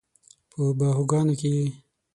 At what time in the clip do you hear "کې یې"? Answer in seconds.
1.39-1.65